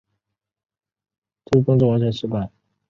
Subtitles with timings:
[1.45, 2.49] 这次东征完全失败。